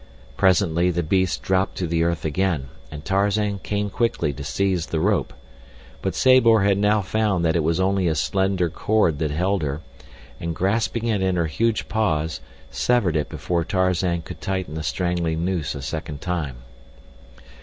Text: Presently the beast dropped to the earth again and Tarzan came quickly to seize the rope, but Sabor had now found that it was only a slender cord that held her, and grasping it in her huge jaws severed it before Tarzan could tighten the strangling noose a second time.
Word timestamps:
Presently 0.35 0.89
the 0.89 1.03
beast 1.03 1.43
dropped 1.43 1.75
to 1.77 1.85
the 1.85 2.01
earth 2.03 2.25
again 2.25 2.69
and 2.89 3.05
Tarzan 3.05 3.59
came 3.59 3.91
quickly 3.91 4.33
to 4.33 4.43
seize 4.43 4.87
the 4.87 4.99
rope, 4.99 5.31
but 6.01 6.15
Sabor 6.15 6.61
had 6.63 6.79
now 6.79 7.03
found 7.03 7.45
that 7.45 7.55
it 7.55 7.63
was 7.63 7.79
only 7.79 8.07
a 8.07 8.15
slender 8.15 8.67
cord 8.67 9.19
that 9.19 9.29
held 9.29 9.61
her, 9.61 9.81
and 10.39 10.55
grasping 10.55 11.05
it 11.05 11.21
in 11.21 11.35
her 11.35 11.45
huge 11.45 11.87
jaws 11.87 12.39
severed 12.71 13.15
it 13.15 13.29
before 13.29 13.63
Tarzan 13.63 14.23
could 14.23 14.41
tighten 14.41 14.73
the 14.73 14.81
strangling 14.81 15.45
noose 15.45 15.75
a 15.75 15.83
second 15.83 16.19
time. 16.19 16.55